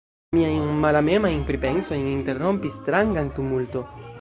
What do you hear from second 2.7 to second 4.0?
stranga tumulto.